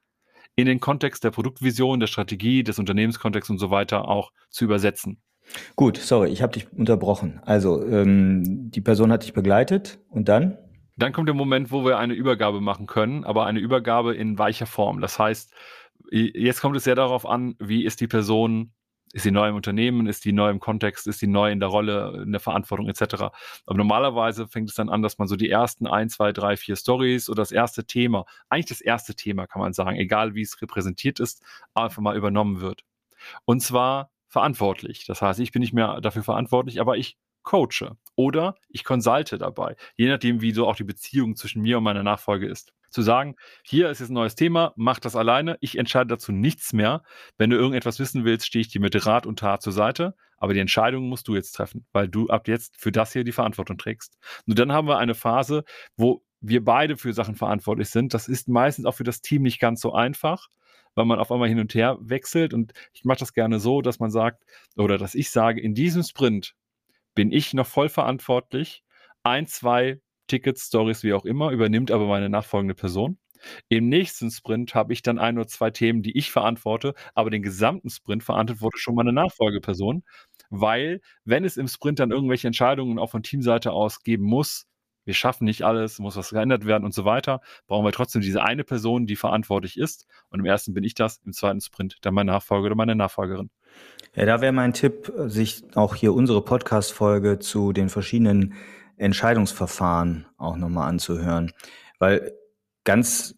[0.55, 5.21] in den Kontext der Produktvision, der Strategie, des Unternehmenskontexts und so weiter auch zu übersetzen.
[5.75, 7.41] Gut, sorry, ich habe dich unterbrochen.
[7.45, 10.57] Also, ähm, die Person hat dich begleitet und dann?
[10.97, 14.65] Dann kommt der Moment, wo wir eine Übergabe machen können, aber eine Übergabe in weicher
[14.65, 15.01] Form.
[15.01, 15.53] Das heißt,
[16.11, 18.73] jetzt kommt es sehr darauf an, wie ist die Person,
[19.13, 21.69] ist sie neu im Unternehmen, ist die neu im Kontext, ist sie neu in der
[21.69, 23.15] Rolle, in der Verantwortung etc.
[23.65, 26.75] Aber normalerweise fängt es dann an, dass man so die ersten ein, zwei, drei, vier
[26.75, 30.61] Stories oder das erste Thema, eigentlich das erste Thema kann man sagen, egal wie es
[30.61, 31.41] repräsentiert ist,
[31.73, 32.83] einfach mal übernommen wird.
[33.45, 35.05] Und zwar verantwortlich.
[35.05, 39.75] Das heißt, ich bin nicht mehr dafür verantwortlich, aber ich coache oder ich consulte dabei,
[39.95, 42.73] je nachdem, wie so auch die Beziehung zwischen mir und meiner Nachfolge ist.
[42.91, 46.73] Zu sagen, hier ist jetzt ein neues Thema, mach das alleine, ich entscheide dazu nichts
[46.73, 47.03] mehr.
[47.37, 50.53] Wenn du irgendetwas wissen willst, stehe ich dir mit Rat und Tat zur Seite, aber
[50.53, 53.77] die Entscheidung musst du jetzt treffen, weil du ab jetzt für das hier die Verantwortung
[53.77, 54.17] trägst.
[54.45, 55.63] Und dann haben wir eine Phase,
[55.95, 58.13] wo wir beide für Sachen verantwortlich sind.
[58.13, 60.47] Das ist meistens auch für das Team nicht ganz so einfach
[60.95, 62.53] weil man auf einmal hin und her wechselt.
[62.53, 64.43] Und ich mache das gerne so, dass man sagt,
[64.75, 66.55] oder dass ich sage, in diesem Sprint
[67.15, 68.83] bin ich noch voll verantwortlich.
[69.23, 73.17] Ein, zwei Tickets, Stories, wie auch immer, übernimmt aber meine nachfolgende Person.
[73.69, 77.41] Im nächsten Sprint habe ich dann ein oder zwei Themen, die ich verantworte, aber den
[77.41, 80.03] gesamten Sprint verantwortet schon meine Nachfolgeperson,
[80.49, 84.67] weil wenn es im Sprint dann irgendwelche Entscheidungen auch von Teamseite aus geben muss,
[85.05, 88.43] wir schaffen nicht alles, muss was geändert werden und so weiter, brauchen wir trotzdem diese
[88.43, 90.05] eine Person, die verantwortlich ist.
[90.29, 93.49] Und im ersten bin ich das, im zweiten Sprint dann mein Nachfolger oder meine Nachfolgerin.
[94.15, 98.53] Ja, da wäre mein Tipp, sich auch hier unsere Podcast-Folge zu den verschiedenen
[98.97, 101.51] Entscheidungsverfahren auch nochmal anzuhören.
[101.97, 102.33] Weil
[102.83, 103.35] ganz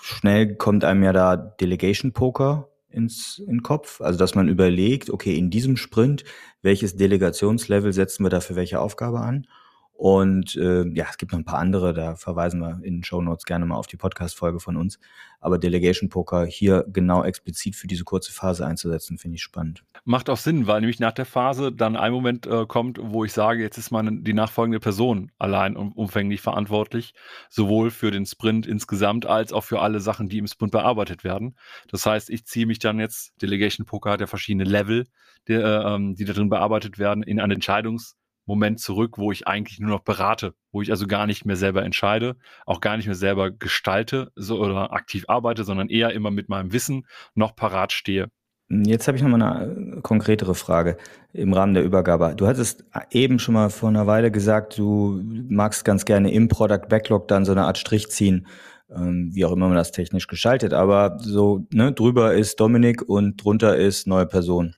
[0.00, 4.00] schnell kommt einem ja da Delegation Poker ins in den Kopf.
[4.00, 6.24] Also dass man überlegt, okay, in diesem Sprint,
[6.62, 9.46] welches Delegationslevel setzen wir da für welche Aufgabe an?
[9.96, 13.22] Und äh, ja, es gibt noch ein paar andere, da verweisen wir in den Show
[13.22, 14.98] Notes gerne mal auf die Podcast-Folge von uns.
[15.40, 19.84] Aber Delegation Poker hier genau explizit für diese kurze Phase einzusetzen, finde ich spannend.
[20.04, 23.32] Macht auch Sinn, weil nämlich nach der Phase dann ein Moment äh, kommt, wo ich
[23.32, 27.14] sage, jetzt ist meine, die nachfolgende Person allein um, umfänglich verantwortlich,
[27.48, 31.56] sowohl für den Sprint insgesamt als auch für alle Sachen, die im Sprint bearbeitet werden.
[31.88, 35.06] Das heißt, ich ziehe mich dann jetzt, Delegation Poker hat ja verschiedene Level,
[35.48, 38.14] die, äh, ähm, die da drin bearbeitet werden, in eine Entscheidungs-
[38.46, 41.84] Moment zurück, wo ich eigentlich nur noch berate, wo ich also gar nicht mehr selber
[41.84, 46.48] entscheide, auch gar nicht mehr selber gestalte so, oder aktiv arbeite, sondern eher immer mit
[46.48, 48.30] meinem Wissen noch parat stehe.
[48.68, 50.96] Jetzt habe ich nochmal eine konkretere Frage
[51.32, 52.34] im Rahmen der Übergabe.
[52.36, 56.88] Du hattest eben schon mal vor einer Weile gesagt, du magst ganz gerne im Product
[56.88, 58.48] Backlog dann so eine Art Strich ziehen,
[58.90, 60.72] ähm, wie auch immer man das technisch gestaltet.
[60.72, 64.74] Aber so ne, drüber ist Dominik und drunter ist neue Person.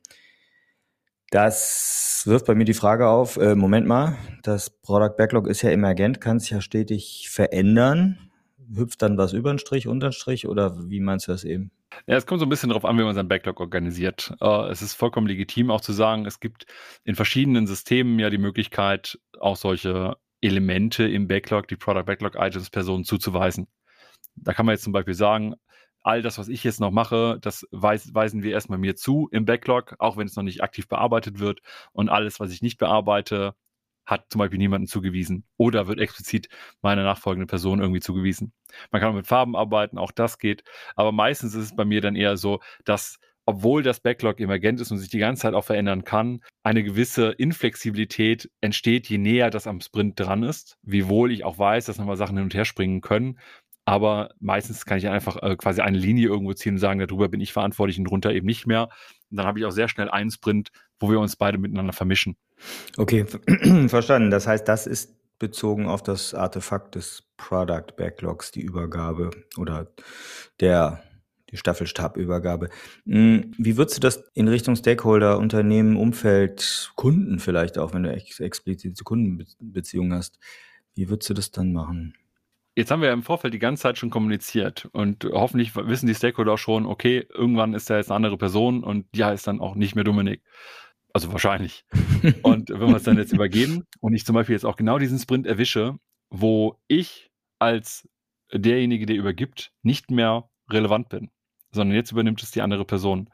[1.31, 5.71] Das wirft bei mir die Frage auf, äh, Moment mal, das Product Backlog ist ja
[5.71, 8.31] emergent, kann sich ja stetig verändern.
[8.75, 11.71] Hüpft dann was über den Strich, unter den Strich oder wie meinst du das eben?
[12.07, 14.35] Ja, es kommt so ein bisschen darauf an, wie man sein Backlog organisiert.
[14.41, 16.67] Äh, es ist vollkommen legitim auch zu sagen, es gibt
[17.05, 22.71] in verschiedenen Systemen ja die Möglichkeit, auch solche Elemente im Backlog, die Product Backlog Items
[22.71, 23.67] Personen zuzuweisen.
[24.35, 25.55] Da kann man jetzt zum Beispiel sagen,
[26.03, 29.45] all das, was ich jetzt noch mache, das weis, weisen wir erstmal mir zu im
[29.45, 31.61] Backlog, auch wenn es noch nicht aktiv bearbeitet wird.
[31.93, 33.55] Und alles, was ich nicht bearbeite,
[34.07, 36.49] hat zum Beispiel niemanden zugewiesen oder wird explizit
[36.81, 38.55] meiner nachfolgenden Person irgendwie zugewiesen.
[38.91, 40.65] Man kann auch mit Farben arbeiten, auch das geht.
[40.97, 44.91] Aber meistens ist es bei mir dann eher so, dass obwohl das Backlog emergent ist
[44.91, 49.67] und sich die ganze Zeit auch verändern kann, eine gewisse Inflexibilität entsteht, je näher das
[49.67, 50.77] am Sprint dran ist.
[50.83, 53.39] Wiewohl ich auch weiß, dass nochmal Sachen hin und her springen können.
[53.89, 57.41] Aber meistens kann ich einfach äh, quasi eine Linie irgendwo ziehen und sagen, darüber bin
[57.41, 58.91] ich verantwortlich und drunter eben nicht mehr.
[59.31, 60.69] Und dann habe ich auch sehr schnell einen Sprint,
[61.01, 62.37] wo wir uns beide miteinander vermischen.
[62.99, 63.25] Okay,
[63.89, 64.31] verstanden.
[64.31, 69.91] Das heißt, das ist bezogen auf das Artefakt des Product Backlogs, die Übergabe oder
[70.61, 71.03] der
[71.51, 72.69] die Staffelstabübergabe.
[73.07, 78.13] Hm, wie würdest du das in Richtung Stakeholder, Unternehmen, Umfeld, Kunden vielleicht auch, wenn du
[78.13, 80.39] ex explizite Kundenbeziehungen hast,
[80.95, 82.13] wie würdest du das dann machen?
[82.79, 86.15] Jetzt haben wir ja im Vorfeld die ganze Zeit schon kommuniziert und hoffentlich wissen die
[86.15, 89.59] Stakeholder auch schon, okay, irgendwann ist da jetzt eine andere Person und die heißt dann
[89.59, 90.45] auch nicht mehr Dominik.
[91.13, 91.85] Also wahrscheinlich.
[92.45, 95.19] und wenn wir es dann jetzt übergeben und ich zum Beispiel jetzt auch genau diesen
[95.19, 95.99] Sprint erwische,
[96.31, 98.09] wo ich als
[98.53, 101.33] derjenige, der übergibt, nicht mehr relevant bin,
[101.73, 103.29] sondern jetzt übernimmt es die andere Person,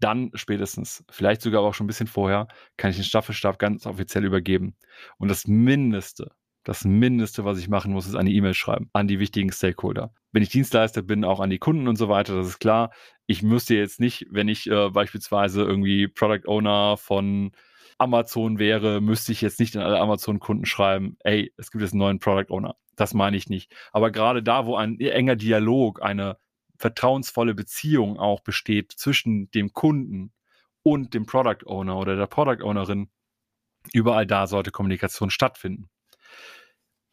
[0.00, 4.24] dann spätestens, vielleicht sogar auch schon ein bisschen vorher, kann ich den Staffelstab ganz offiziell
[4.24, 4.74] übergeben.
[5.18, 6.30] Und das Mindeste,
[6.66, 10.12] das Mindeste, was ich machen muss, ist eine E-Mail schreiben an die wichtigen Stakeholder.
[10.32, 12.90] Wenn ich Dienstleister bin, auch an die Kunden und so weiter, das ist klar.
[13.26, 17.52] Ich müsste jetzt nicht, wenn ich äh, beispielsweise irgendwie Product Owner von
[17.98, 22.00] Amazon wäre, müsste ich jetzt nicht an alle Amazon-Kunden schreiben, ey, es gibt jetzt einen
[22.00, 22.74] neuen Product Owner.
[22.96, 23.72] Das meine ich nicht.
[23.92, 26.36] Aber gerade da, wo ein enger Dialog, eine
[26.78, 30.32] vertrauensvolle Beziehung auch besteht zwischen dem Kunden
[30.82, 33.08] und dem Product Owner oder der Product Ownerin,
[33.92, 35.88] überall da sollte Kommunikation stattfinden.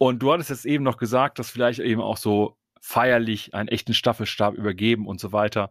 [0.04, 3.94] Und du hattest jetzt eben noch gesagt, dass vielleicht eben auch so feierlich einen echten
[3.94, 5.70] Staffelstab übergeben und so weiter.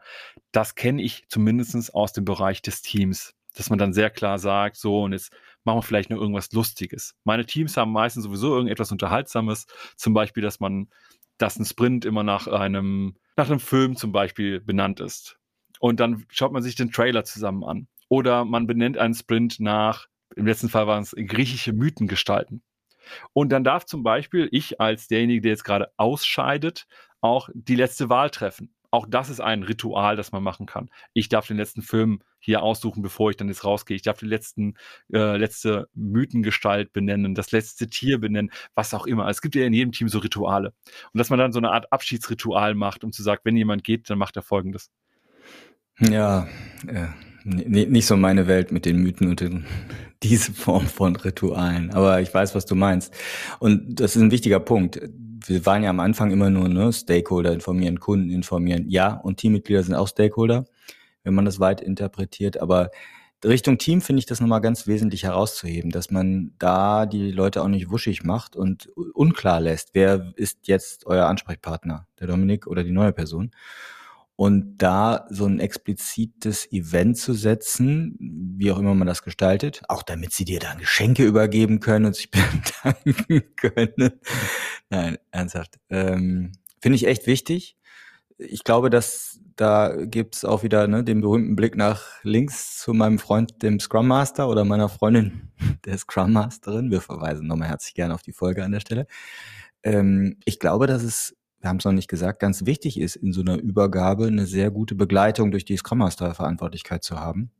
[0.52, 4.78] Das kenne ich zumindest aus dem Bereich des Teams, dass man dann sehr klar sagt,
[4.78, 7.14] so und jetzt machen wir vielleicht noch irgendwas Lustiges.
[7.24, 9.66] Meine Teams haben meistens sowieso irgendetwas Unterhaltsames,
[9.96, 10.88] zum Beispiel, dass man,
[11.36, 15.36] dass ein Sprint immer nach einem, nach einem Film zum Beispiel benannt ist.
[15.78, 17.86] Und dann schaut man sich den Trailer zusammen an.
[18.08, 22.62] Oder man benennt einen Sprint nach, im letzten Fall waren es griechische Mythengestalten.
[23.32, 26.86] Und dann darf zum Beispiel ich als derjenige, der jetzt gerade ausscheidet,
[27.20, 28.74] auch die letzte Wahl treffen.
[28.90, 30.90] Auch das ist ein Ritual, das man machen kann.
[31.14, 33.94] Ich darf den letzten Film hier aussuchen, bevor ich dann jetzt rausgehe.
[33.96, 34.74] Ich darf die letzten,
[35.10, 39.28] äh, letzte Mythengestalt benennen, das letzte Tier benennen, was auch immer.
[39.28, 40.74] Es gibt ja in jedem Team so Rituale.
[41.12, 44.10] Und dass man dann so eine Art Abschiedsritual macht, um zu sagen, wenn jemand geht,
[44.10, 44.90] dann macht er folgendes.
[45.98, 49.64] Ja, äh, nicht so meine Welt mit den Mythen und den,
[50.22, 51.90] diese Form von Ritualen.
[51.90, 53.12] Aber ich weiß, was du meinst.
[53.58, 55.00] Und das ist ein wichtiger Punkt.
[55.44, 58.88] Wir waren ja am Anfang immer nur ne, Stakeholder informieren, Kunden informieren.
[58.88, 60.64] Ja, und Teammitglieder sind auch Stakeholder,
[61.24, 62.60] wenn man das weit interpretiert.
[62.60, 62.90] Aber
[63.44, 67.68] Richtung Team finde ich das nochmal ganz wesentlich herauszuheben, dass man da die Leute auch
[67.68, 72.92] nicht wuschig macht und unklar lässt, wer ist jetzt euer Ansprechpartner, der Dominik oder die
[72.92, 73.50] neue Person.
[74.42, 80.02] Und da so ein explizites Event zu setzen, wie auch immer man das gestaltet, auch
[80.02, 82.28] damit sie dir dann Geschenke übergeben können und sich
[82.82, 84.10] bedanken können.
[84.90, 85.78] Nein, ernsthaft.
[85.90, 86.50] Ähm,
[86.80, 87.76] Finde ich echt wichtig.
[88.36, 93.20] Ich glaube, dass da gibt's auch wieder ne, den berühmten Blick nach links zu meinem
[93.20, 95.52] Freund, dem Scrum Master oder meiner Freundin,
[95.84, 96.90] der Scrum Masterin.
[96.90, 99.06] Wir verweisen nochmal herzlich gerne auf die Folge an der Stelle.
[99.84, 103.32] Ähm, ich glaube, dass es wir haben es noch nicht gesagt, ganz wichtig ist, in
[103.32, 107.52] so einer Übergabe eine sehr gute Begleitung durch die Scrum Master Verantwortlichkeit zu haben.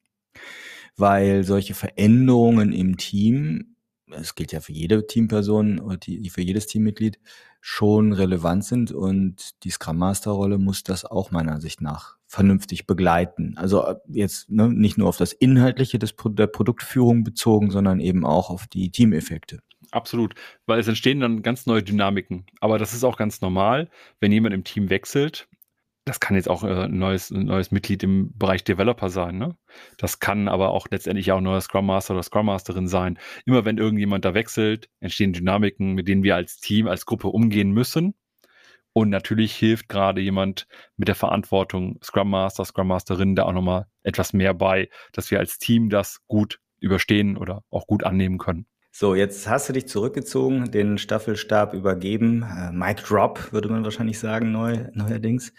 [0.97, 3.77] Weil solche Veränderungen im Team,
[4.11, 7.21] es gilt ja für jede Teamperson oder für jedes Teammitglied,
[7.61, 12.89] schon relevant sind und die Scrum Master Rolle muss das auch meiner Sicht nach vernünftig
[12.89, 13.55] begleiten.
[13.57, 18.27] Also äh, jetzt ne, nicht nur auf das Inhaltliche des, der Produktführung bezogen, sondern eben
[18.27, 19.61] auch auf die Teameffekte.
[19.93, 20.35] Absolut,
[20.67, 22.47] weil es entstehen dann ganz neue Dynamiken.
[22.61, 25.49] Aber das ist auch ganz normal, wenn jemand im Team wechselt.
[26.05, 29.39] das kann jetzt auch äh, ein neues, ein neues Mitglied im Bereich Developer sein.
[29.39, 29.57] Ne?
[29.99, 33.19] Das kann aber auch letztendlich auch ein neuer Scrum Master oder Scrum Masterin sein.
[33.47, 37.71] Immer wenn irgendjemand da wechselt, entstehen Dynamiken, mit denen wir als Team, als Gruppe umgehen
[37.73, 38.15] müssen.
[38.95, 43.87] Und natürlich hilft gerade jemand mit der Verantwortung, Scrum Master, Scrum Masterin, da auch nochmal
[44.03, 48.67] etwas mehr bei, dass wir als Team das gut überstehen oder auch gut annehmen können.
[48.95, 52.43] So, jetzt hast du dich zurückgezogen, den Staffelstab übergeben.
[52.43, 55.55] Äh, Mike Drop, würde man wahrscheinlich sagen, neu, neuerdings.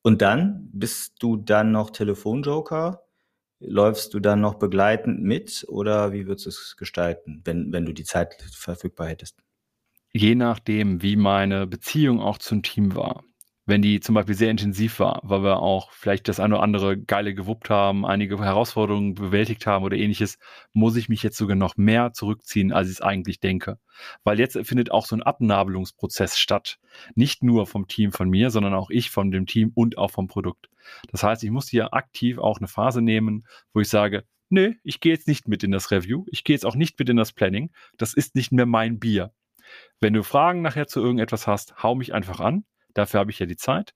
[0.00, 3.02] Und dann bist du dann noch Telefonjoker?
[3.58, 7.92] Läufst du dann noch begleitend mit oder wie würdest du es gestalten, wenn, wenn du
[7.92, 9.36] die Zeit verfügbar hättest?
[10.12, 13.22] Je nachdem, wie meine Beziehung auch zum Team war
[13.70, 16.98] wenn die zum Beispiel sehr intensiv war, weil wir auch vielleicht das eine oder andere
[16.98, 20.38] Geile gewuppt haben, einige Herausforderungen bewältigt haben oder ähnliches,
[20.72, 23.78] muss ich mich jetzt sogar noch mehr zurückziehen, als ich es eigentlich denke.
[24.24, 26.78] Weil jetzt findet auch so ein Abnabelungsprozess statt.
[27.14, 30.26] Nicht nur vom Team von mir, sondern auch ich von dem Team und auch vom
[30.26, 30.68] Produkt.
[31.12, 34.98] Das heißt, ich muss hier aktiv auch eine Phase nehmen, wo ich sage, nee, ich
[34.98, 37.32] gehe jetzt nicht mit in das Review, ich gehe jetzt auch nicht mit in das
[37.32, 39.32] Planning, das ist nicht mehr mein Bier.
[40.00, 42.64] Wenn du Fragen nachher zu irgendetwas hast, hau mich einfach an.
[42.94, 43.94] Dafür habe ich ja die Zeit.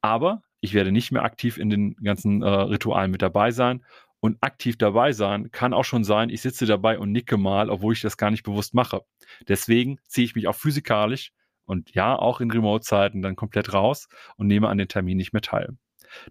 [0.00, 3.84] Aber ich werde nicht mehr aktiv in den ganzen äh, Ritualen mit dabei sein.
[4.20, 7.92] Und aktiv dabei sein kann auch schon sein, ich sitze dabei und nicke mal, obwohl
[7.92, 9.02] ich das gar nicht bewusst mache.
[9.48, 11.32] Deswegen ziehe ich mich auch physikalisch
[11.66, 15.42] und ja, auch in Remote-Zeiten dann komplett raus und nehme an den Termin nicht mehr
[15.42, 15.76] teil.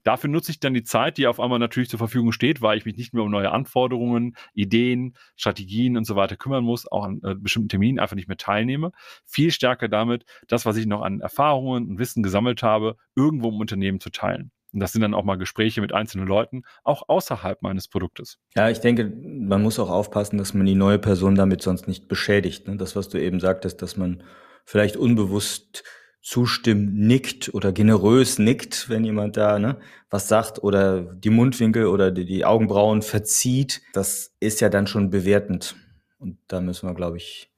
[0.03, 2.85] Dafür nutze ich dann die Zeit, die auf einmal natürlich zur Verfügung steht, weil ich
[2.85, 7.21] mich nicht mehr um neue Anforderungen, Ideen, Strategien und so weiter kümmern muss, auch an
[7.23, 8.91] äh, bestimmten Terminen einfach nicht mehr teilnehme.
[9.25, 13.59] Viel stärker damit, das, was ich noch an Erfahrungen und Wissen gesammelt habe, irgendwo im
[13.59, 14.51] Unternehmen zu teilen.
[14.73, 18.39] Und das sind dann auch mal Gespräche mit einzelnen Leuten, auch außerhalb meines Produktes.
[18.55, 22.07] Ja, ich denke, man muss auch aufpassen, dass man die neue Person damit sonst nicht
[22.07, 22.67] beschädigt.
[22.67, 22.75] Ne?
[22.77, 24.23] Das, was du eben sagtest, dass man
[24.65, 25.83] vielleicht unbewusst
[26.23, 29.77] zustimmt, nickt oder generös nickt, wenn jemand da ne,
[30.09, 35.09] was sagt oder die Mundwinkel oder die, die Augenbrauen verzieht, das ist ja dann schon
[35.09, 35.75] bewertend.
[36.17, 37.51] Und da müssen wir, glaube ich,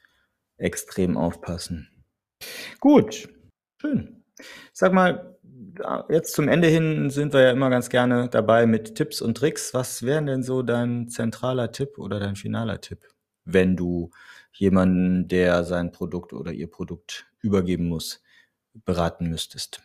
[0.58, 1.88] extrem aufpassen.
[2.80, 3.30] Gut,
[3.80, 4.24] schön.
[4.74, 5.38] Sag mal,
[6.10, 9.76] jetzt zum Ende hin sind wir ja immer ganz gerne dabei mit Tipps und Tricks.
[9.76, 13.00] Was wäre denn so dein zentraler Tipp oder dein finaler Tipp,
[13.44, 14.10] wenn du
[14.54, 18.24] jemanden, der sein Produkt oder ihr Produkt übergeben muss,
[18.84, 19.82] beraten müsstest?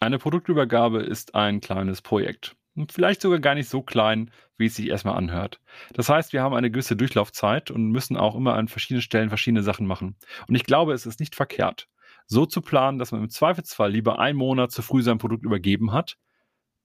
[0.00, 2.56] Eine Produktübergabe ist ein kleines Projekt.
[2.90, 5.60] Vielleicht sogar gar nicht so klein, wie es sich erstmal anhört.
[5.92, 9.62] Das heißt, wir haben eine gewisse Durchlaufzeit und müssen auch immer an verschiedenen Stellen verschiedene
[9.62, 10.16] Sachen machen.
[10.48, 11.88] Und ich glaube, es ist nicht verkehrt,
[12.26, 15.92] so zu planen, dass man im Zweifelsfall lieber einen Monat zu früh sein Produkt übergeben
[15.92, 16.16] hat,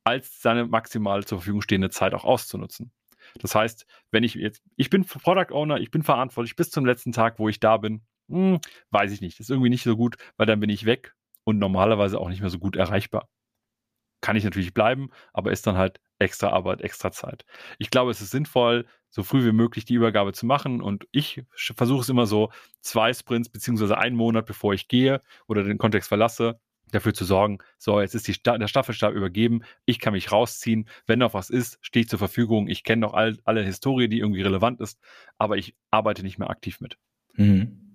[0.03, 2.91] als seine maximal zur Verfügung stehende Zeit auch auszunutzen.
[3.39, 7.11] Das heißt, wenn ich jetzt, ich bin Product Owner, ich bin verantwortlich bis zum letzten
[7.11, 8.59] Tag, wo ich da bin, hm,
[8.91, 9.39] weiß ich nicht.
[9.39, 12.49] ist irgendwie nicht so gut, weil dann bin ich weg und normalerweise auch nicht mehr
[12.49, 13.29] so gut erreichbar.
[14.21, 17.45] Kann ich natürlich bleiben, aber ist dann halt extra Arbeit, extra Zeit.
[17.77, 21.43] Ich glaube, es ist sinnvoll, so früh wie möglich die Übergabe zu machen und ich
[21.55, 26.09] versuche es immer so, zwei Sprints beziehungsweise einen Monat bevor ich gehe oder den Kontext
[26.09, 26.59] verlasse,
[26.91, 30.87] dafür zu sorgen, so, jetzt ist die Sta der Staffelstab übergeben, ich kann mich rausziehen,
[31.05, 34.19] wenn noch was ist, stehe ich zur Verfügung, ich kenne noch all, alle Historie, die
[34.19, 34.99] irgendwie relevant ist,
[35.37, 36.97] aber ich arbeite nicht mehr aktiv mit.
[37.35, 37.88] Mhm.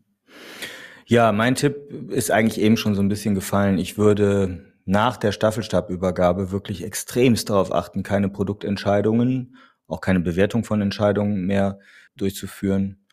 [1.07, 3.79] Ja, mein Tipp ist eigentlich eben schon so ein bisschen gefallen.
[3.79, 10.81] Ich würde nach der Staffelstabübergabe wirklich extremst darauf achten, keine Produktentscheidungen, auch keine Bewertung von
[10.81, 11.79] Entscheidungen mehr
[12.17, 13.05] durchzuführen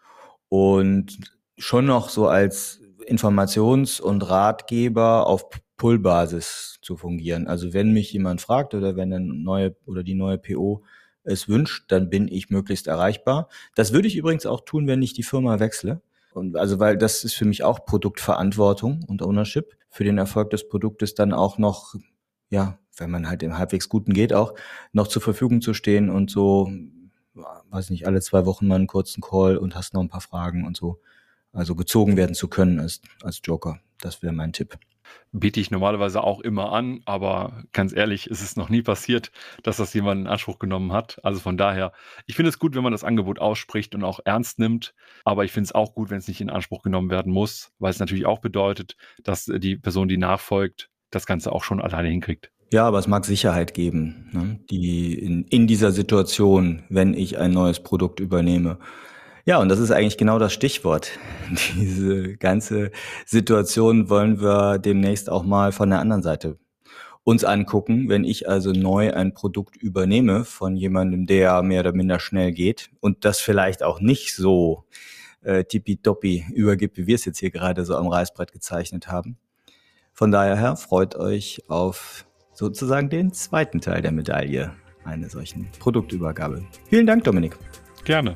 [0.50, 1.20] und
[1.58, 7.48] schon noch so als Informations- und Ratgeber auf Pull-Basis zu fungieren.
[7.48, 10.84] Also wenn mich jemand fragt oder wenn eine neue oder die neue PO
[11.24, 13.48] es wünscht, dann bin ich möglichst erreichbar.
[13.76, 16.02] Das würde ich übrigens auch tun, wenn ich die Firma wechsle.
[16.34, 20.68] Und also, weil das ist für mich auch Produktverantwortung und Ownership für den Erfolg des
[20.68, 21.96] Produktes dann auch noch,
[22.50, 24.54] ja, wenn man halt im halbwegs Guten geht, auch
[24.94, 26.72] noch zur Verfügung zu stehen und so,
[27.70, 30.66] weiß nicht, alle zwei Wochen mal einen kurzen Call und hast noch ein paar Fragen
[30.66, 31.00] und so.
[31.54, 33.80] Also gezogen werden zu können als, als Joker.
[34.00, 34.78] Das wäre mein Tipp
[35.32, 39.32] biete ich normalerweise auch immer an, aber ganz ehrlich, es ist noch nie passiert,
[39.64, 41.20] dass das jemand in Anspruch genommen hat.
[41.24, 41.94] Also von daher,
[42.26, 45.52] ich finde es gut, wenn man das Angebot ausspricht und auch ernst nimmt, aber ich
[45.52, 48.26] finde es auch gut, wenn es nicht in Anspruch genommen werden muss, weil es natürlich
[48.26, 52.52] auch bedeutet, dass die Person, die nachfolgt, das Ganze auch schon alleine hinkriegt.
[52.74, 54.60] Ja, aber es mag Sicherheit geben, ne?
[54.70, 58.80] die in, in dieser Situation, wenn ich ein neues Produkt übernehme.
[59.46, 61.12] Ja, und das ist eigentlich genau das Stichwort.
[61.76, 62.92] Diese ganze
[63.26, 66.58] Situation wollen wir demnächst auch mal von der anderen Seite
[67.24, 68.10] uns angucken.
[68.10, 72.92] Wenn ich also neu ein Produkt übernehme von jemandem, der mehr oder minder schnell geht
[73.00, 74.86] und das vielleicht auch nicht so
[75.44, 79.38] äh, tippitoppi übergibt, wie wir es jetzt hier gerade so am Reißbrett gezeichnet haben.
[80.14, 86.64] Von daher freut euch auf sozusagen den zweiten Teil der Medaille einer solchen Produktübergabe.
[86.90, 87.58] Vielen Dank, Dominik.
[88.04, 88.36] Gerne.